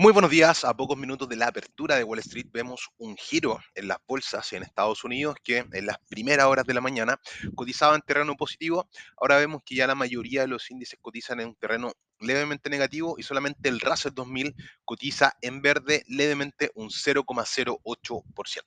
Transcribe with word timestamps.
Muy 0.00 0.14
buenos 0.14 0.30
días. 0.30 0.64
A 0.64 0.74
pocos 0.74 0.96
minutos 0.96 1.28
de 1.28 1.36
la 1.36 1.48
apertura 1.48 1.96
de 1.96 2.04
Wall 2.04 2.20
Street 2.20 2.46
vemos 2.50 2.88
un 2.96 3.18
giro 3.18 3.58
en 3.74 3.86
las 3.86 3.98
bolsas 4.08 4.50
en 4.54 4.62
Estados 4.62 5.04
Unidos 5.04 5.36
que 5.44 5.66
en 5.70 5.84
las 5.84 5.98
primeras 6.08 6.46
horas 6.46 6.64
de 6.64 6.72
la 6.72 6.80
mañana 6.80 7.20
cotizaba 7.54 7.96
en 7.96 8.00
terreno 8.00 8.34
positivo. 8.34 8.88
Ahora 9.18 9.36
vemos 9.36 9.60
que 9.62 9.74
ya 9.74 9.86
la 9.86 9.94
mayoría 9.94 10.40
de 10.40 10.46
los 10.46 10.70
índices 10.70 10.98
cotizan 11.02 11.40
en 11.40 11.48
un 11.48 11.54
terreno 11.54 11.92
levemente 12.18 12.70
negativo 12.70 13.16
y 13.18 13.24
solamente 13.24 13.68
el 13.68 13.78
Russell 13.78 14.14
2000 14.14 14.54
cotiza 14.86 15.34
en 15.42 15.60
verde 15.60 16.02
levemente 16.08 16.70
un 16.76 16.88
0,08%. 16.88 18.62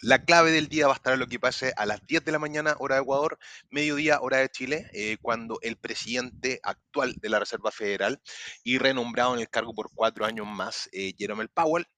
La 0.00 0.24
clave 0.24 0.52
del 0.52 0.68
día 0.68 0.86
va 0.86 0.92
a 0.92 0.96
estar 0.96 1.14
en 1.14 1.18
lo 1.18 1.26
que 1.26 1.40
pase 1.40 1.72
a 1.76 1.84
las 1.84 2.06
10 2.06 2.24
de 2.24 2.30
la 2.30 2.38
mañana, 2.38 2.76
hora 2.78 2.94
de 2.94 3.02
Ecuador, 3.02 3.36
mediodía, 3.68 4.20
hora 4.20 4.36
de 4.38 4.48
Chile, 4.48 4.88
eh, 4.92 5.16
cuando 5.20 5.58
el 5.60 5.76
presidente 5.76 6.60
actual 6.62 7.14
de 7.14 7.28
la 7.28 7.40
Reserva 7.40 7.72
Federal 7.72 8.20
y 8.62 8.78
renombrado 8.78 9.34
en 9.34 9.40
el 9.40 9.48
cargo 9.48 9.74
por 9.74 9.90
cuatro 9.92 10.24
años 10.24 10.46
más, 10.46 10.88
eh, 10.92 11.14
Jerome 11.18 11.48
Powell, 11.48 11.88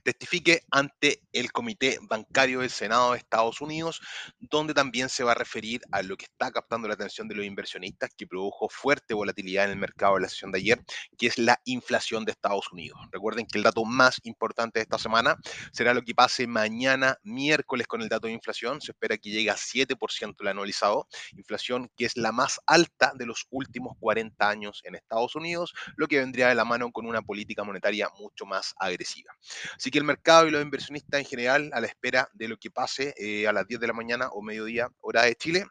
testifique 0.00 0.62
ante 0.70 1.22
el 1.32 1.52
Comité 1.52 1.98
Bancario 2.02 2.60
del 2.60 2.70
Senado 2.70 3.12
de 3.12 3.18
Estados 3.18 3.60
Unidos, 3.60 4.00
donde 4.38 4.74
también 4.74 5.08
se 5.08 5.24
va 5.24 5.32
a 5.32 5.34
referir 5.34 5.80
a 5.92 6.02
lo 6.02 6.16
que 6.16 6.24
está 6.24 6.50
captando 6.50 6.88
la 6.88 6.94
atención 6.94 7.28
de 7.28 7.34
los 7.34 7.46
inversionistas, 7.46 8.10
que 8.16 8.26
produjo 8.26 8.68
fuerte 8.68 9.14
volatilidad 9.14 9.66
en 9.66 9.72
el 9.72 9.76
mercado 9.76 10.14
de 10.16 10.22
la 10.22 10.28
sesión 10.28 10.52
de 10.52 10.58
ayer, 10.58 10.80
que 11.18 11.26
es 11.26 11.38
la 11.38 11.60
inflación 11.64 12.24
de 12.24 12.32
Estados 12.32 12.70
Unidos. 12.72 12.98
Recuerden 13.12 13.46
que 13.46 13.58
el 13.58 13.64
dato 13.64 13.84
más 13.84 14.20
importante 14.24 14.78
de 14.78 14.82
esta 14.82 14.98
semana 14.98 15.36
será 15.72 15.94
lo 15.94 16.02
que 16.02 16.14
pase 16.14 16.46
mañana 16.46 17.18
miércoles 17.22 17.86
con 17.86 18.02
el 18.02 18.08
dato 18.08 18.26
de 18.26 18.32
inflación. 18.32 18.80
Se 18.80 18.92
espera 18.92 19.16
que 19.16 19.30
llegue 19.30 19.50
a 19.50 19.56
7% 19.56 20.34
el 20.40 20.48
anualizado, 20.48 21.06
inflación 21.36 21.90
que 21.96 22.06
es 22.06 22.16
la 22.16 22.32
más 22.32 22.60
alta 22.66 23.12
de 23.14 23.26
los 23.26 23.46
últimos 23.50 23.96
40 24.00 24.48
años 24.48 24.80
en 24.84 24.94
Estados 24.94 25.34
Unidos, 25.34 25.72
lo 25.96 26.06
que 26.06 26.18
vendría 26.18 26.48
de 26.48 26.54
la 26.54 26.64
mano 26.64 26.90
con 26.92 27.06
una 27.06 27.22
política 27.22 27.64
monetaria 27.64 28.08
mucho 28.18 28.46
más 28.46 28.74
agresiva. 28.78 29.32
Así 29.76 29.89
que 29.90 29.98
el 29.98 30.04
mercado 30.04 30.46
y 30.46 30.50
los 30.50 30.62
inversionistas 30.62 31.20
en 31.20 31.26
general 31.26 31.70
a 31.72 31.80
la 31.80 31.86
espera 31.86 32.28
de 32.32 32.48
lo 32.48 32.56
que 32.56 32.70
pase 32.70 33.14
eh, 33.18 33.46
a 33.46 33.52
las 33.52 33.66
10 33.66 33.80
de 33.80 33.86
la 33.86 33.92
mañana 33.92 34.28
o 34.28 34.42
mediodía, 34.42 34.88
hora 35.00 35.22
de 35.22 35.34
Chile, 35.34 35.66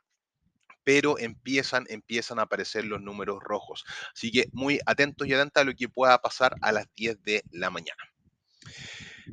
pero 0.84 1.20
empiezan, 1.20 1.86
empiezan 1.90 2.40
a 2.40 2.44
aparecer 2.44 2.86
los 2.86 3.02
números 3.02 3.40
rojos. 3.42 3.86
Así 4.14 4.32
que 4.32 4.50
muy 4.54 4.80
atentos 4.86 5.28
y 5.28 5.34
atentas 5.34 5.62
a 5.62 5.66
lo 5.66 5.76
que 5.76 5.90
pueda 5.90 6.18
pasar 6.20 6.56
a 6.62 6.72
las 6.72 6.88
10 6.96 7.22
de 7.24 7.44
la 7.52 7.70
mañana. 7.70 8.04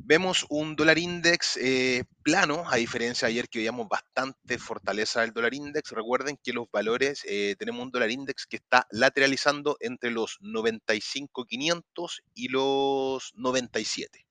Vemos 0.03 0.45
un 0.49 0.75
dólar 0.75 0.99
index 0.99 1.57
eh, 1.57 2.03
plano, 2.21 2.63
a 2.69 2.75
diferencia 2.75 3.27
de 3.27 3.33
ayer 3.33 3.49
que 3.49 3.59
veíamos 3.59 3.87
bastante 3.89 4.59
fortaleza 4.59 5.21
del 5.21 5.33
dólar 5.33 5.55
index. 5.55 5.91
Recuerden 5.91 6.37
que 6.43 6.53
los 6.53 6.69
valores, 6.71 7.23
eh, 7.27 7.55
tenemos 7.57 7.83
un 7.83 7.91
dólar 7.91 8.11
index 8.11 8.45
que 8.45 8.57
está 8.57 8.85
lateralizando 8.91 9.77
entre 9.79 10.11
los 10.11 10.39
95.500 10.41 12.21
y 12.35 12.49
los 12.49 13.33
97. 13.35 14.26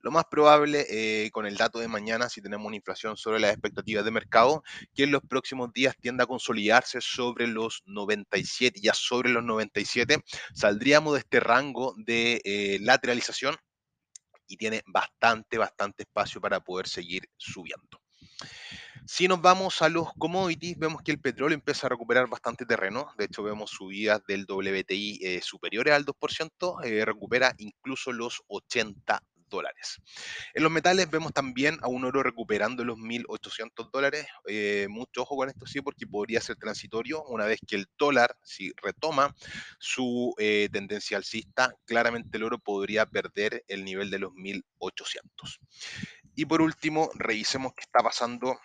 Lo 0.00 0.10
más 0.12 0.26
probable 0.30 0.86
eh, 0.88 1.30
con 1.32 1.44
el 1.46 1.56
dato 1.56 1.80
de 1.80 1.88
mañana, 1.88 2.28
si 2.28 2.40
tenemos 2.40 2.66
una 2.66 2.76
inflación 2.76 3.16
sobre 3.16 3.40
las 3.40 3.50
expectativas 3.50 4.04
de 4.04 4.10
mercado, 4.10 4.62
que 4.94 5.04
en 5.04 5.10
los 5.10 5.22
próximos 5.22 5.72
días 5.72 5.96
tienda 6.00 6.24
a 6.24 6.26
consolidarse 6.26 7.00
sobre 7.00 7.48
los 7.48 7.82
97, 7.86 8.80
ya 8.80 8.94
sobre 8.94 9.30
los 9.30 9.42
97, 9.42 10.22
saldríamos 10.54 11.14
de 11.14 11.18
este 11.20 11.40
rango 11.40 11.94
de 11.98 12.40
eh, 12.44 12.78
lateralización 12.80 13.56
y 14.46 14.56
tiene 14.56 14.82
bastante, 14.86 15.58
bastante 15.58 16.04
espacio 16.04 16.40
para 16.40 16.60
poder 16.60 16.86
seguir 16.86 17.28
subiendo. 17.36 18.00
Si 19.04 19.26
nos 19.26 19.40
vamos 19.40 19.82
a 19.82 19.88
los 19.88 20.12
commodities, 20.18 20.78
vemos 20.78 21.02
que 21.02 21.10
el 21.10 21.20
petróleo 21.20 21.54
empieza 21.54 21.86
a 21.86 21.90
recuperar 21.90 22.28
bastante 22.28 22.66
terreno. 22.66 23.10
De 23.16 23.24
hecho, 23.24 23.42
vemos 23.42 23.70
subidas 23.70 24.22
del 24.28 24.44
WTI 24.46 25.20
eh, 25.22 25.40
superiores 25.42 25.94
al 25.94 26.04
2%, 26.04 27.04
recupera 27.04 27.54
incluso 27.58 28.12
los 28.12 28.42
80 28.48 29.22
dólares. 29.48 30.00
En 30.54 30.62
los 30.62 30.72
metales 30.72 31.10
vemos 31.10 31.32
también 31.32 31.78
a 31.82 31.88
un 31.88 32.04
oro 32.04 32.22
recuperando 32.22 32.84
los 32.84 32.98
1.800 32.98 33.90
dólares. 33.90 34.26
Eh, 34.46 34.86
mucho 34.88 35.22
ojo 35.22 35.36
con 35.36 35.48
esto, 35.48 35.66
sí, 35.66 35.80
porque 35.80 36.06
podría 36.06 36.40
ser 36.40 36.56
transitorio 36.56 37.22
una 37.24 37.44
vez 37.44 37.60
que 37.66 37.76
el 37.76 37.86
dólar, 37.98 38.36
si 38.42 38.72
retoma 38.82 39.34
su 39.78 40.34
eh, 40.38 40.68
tendencia 40.72 41.16
alcista, 41.16 41.74
claramente 41.84 42.36
el 42.36 42.44
oro 42.44 42.58
podría 42.58 43.06
perder 43.06 43.64
el 43.68 43.84
nivel 43.84 44.10
de 44.10 44.18
los 44.18 44.32
1.800. 44.32 45.58
Y 46.34 46.44
por 46.46 46.62
último, 46.62 47.10
revisemos 47.14 47.72
qué 47.74 47.82
está 47.82 48.00
pasando 48.00 48.58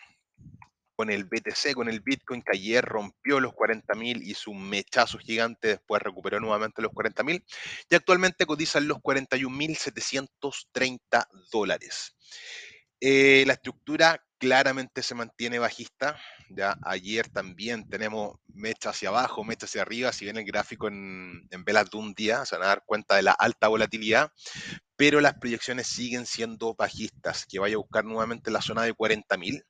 con 1.03 1.11
el 1.11 1.25
BTC, 1.25 1.73
con 1.75 1.89
el 1.89 1.99
Bitcoin, 1.99 2.41
que 2.41 2.57
ayer 2.57 2.81
rompió 2.81 3.41
los 3.41 3.51
40.000, 3.51 4.21
hizo 4.23 4.51
un 4.51 4.69
mechazo 4.69 5.17
gigante, 5.17 5.67
después 5.67 6.01
recuperó 6.01 6.39
nuevamente 6.39 6.81
los 6.81 6.93
40.000 6.93 7.43
y 7.89 7.95
actualmente 7.95 8.45
cotizan 8.45 8.87
los 8.87 8.99
41.730 8.99 11.27
dólares. 11.51 12.15
Eh, 13.01 13.43
la 13.45 13.51
estructura 13.51 14.23
claramente 14.37 15.03
se 15.03 15.13
mantiene 15.13 15.59
bajista. 15.59 16.17
Ya 16.49 16.77
ayer 16.83 17.27
también 17.27 17.89
tenemos 17.89 18.37
mecha 18.47 18.91
hacia 18.91 19.09
abajo, 19.09 19.43
mecha 19.43 19.65
hacia 19.65 19.81
arriba. 19.81 20.13
Si 20.13 20.25
ven 20.25 20.37
el 20.37 20.45
gráfico 20.45 20.87
en, 20.87 21.49
en 21.51 21.65
velas 21.65 21.91
de 21.91 21.97
un 21.97 22.13
día, 22.13 22.45
se 22.45 22.55
van 22.55 22.63
a 22.63 22.67
dar 22.67 22.83
cuenta 22.85 23.17
de 23.17 23.23
la 23.23 23.33
alta 23.33 23.67
volatilidad. 23.67 24.31
Pero 24.95 25.19
las 25.19 25.33
proyecciones 25.33 25.87
siguen 25.87 26.25
siendo 26.25 26.75
bajistas. 26.75 27.45
Que 27.45 27.59
vaya 27.59 27.75
a 27.75 27.79
buscar 27.79 28.05
nuevamente 28.05 28.51
la 28.51 28.61
zona 28.61 28.83
de 28.83 28.93
40.000 28.93 29.65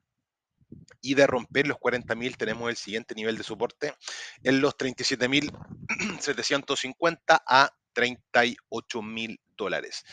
y 1.03 1.13
de 1.13 1.27
romper 1.27 1.67
los 1.67 1.77
40.000 1.77 2.35
tenemos 2.37 2.67
el 2.69 2.77
siguiente 2.77 3.13
nivel 3.13 3.37
de 3.37 3.43
soporte 3.43 3.93
en 4.41 4.61
los 4.61 4.75
37.750 4.77 7.43
a 7.47 7.69
38.000 7.93 9.39
dólares. 9.55 10.03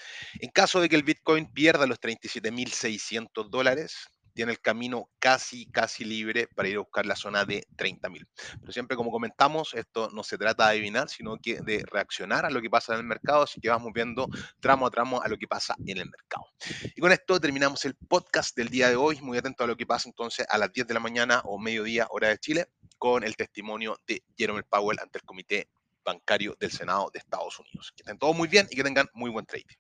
En 0.41 0.51
caso 0.51 0.81
de 0.81 0.91
que 0.91 0.97
el 0.97 1.05
Bitcoin 1.05 1.51
pierda 1.53 1.87
los 1.87 2.01
37.600 2.01 3.49
dólares, 3.49 4.11
tiene 4.41 4.53
el 4.53 4.61
camino 4.63 5.11
casi, 5.19 5.67
casi 5.67 6.03
libre 6.03 6.49
para 6.57 6.67
ir 6.67 6.77
a 6.77 6.79
buscar 6.79 7.05
la 7.05 7.15
zona 7.15 7.45
de 7.45 7.63
30.000. 7.77 8.27
Pero 8.59 8.73
siempre, 8.73 8.97
como 8.97 9.11
comentamos, 9.11 9.75
esto 9.75 10.09
no 10.15 10.23
se 10.23 10.39
trata 10.39 10.65
de 10.65 10.71
adivinar, 10.71 11.11
sino 11.11 11.37
que 11.37 11.61
de 11.61 11.85
reaccionar 11.85 12.47
a 12.47 12.51
lo 12.51 12.63
que 12.63 12.71
pasa 12.71 12.95
en 12.95 13.01
el 13.01 13.05
mercado, 13.05 13.43
así 13.43 13.61
que 13.61 13.69
vamos 13.69 13.93
viendo 13.93 14.29
tramo 14.59 14.87
a 14.87 14.91
tramo 14.91 15.21
a 15.21 15.29
lo 15.29 15.37
que 15.37 15.47
pasa 15.47 15.75
en 15.85 15.99
el 15.99 16.09
mercado. 16.09 16.47
Y 16.85 17.03
con 17.03 17.13
esto 17.13 17.39
terminamos 17.39 17.85
el 17.85 17.97
podcast 17.97 18.57
del 18.57 18.71
día 18.71 18.89
de 18.89 18.97
hoy. 18.97 19.21
Muy 19.21 19.37
atento 19.37 19.65
a 19.65 19.67
lo 19.67 19.77
que 19.77 19.85
pasa 19.85 20.09
entonces 20.09 20.47
a 20.49 20.57
las 20.57 20.73
10 20.73 20.87
de 20.87 20.95
la 20.95 21.01
mañana 21.01 21.43
o 21.45 21.59
mediodía, 21.59 22.07
hora 22.09 22.29
de 22.29 22.39
Chile, 22.39 22.69
con 22.97 23.25
el 23.25 23.37
testimonio 23.37 23.99
de 24.07 24.23
Jerome 24.39 24.63
Powell 24.63 25.01
ante 25.03 25.19
el 25.19 25.25
Comité 25.25 25.69
Bancario 26.03 26.57
del 26.59 26.71
Senado 26.71 27.11
de 27.13 27.19
Estados 27.19 27.59
Unidos. 27.59 27.93
Que 27.95 28.05
estén 28.05 28.19
todos 28.19 28.35
muy 28.35 28.49
bien 28.49 28.67
y 28.71 28.77
que 28.77 28.85
tengan 28.85 29.07
muy 29.13 29.31
buen 29.31 29.45
trading. 29.45 29.77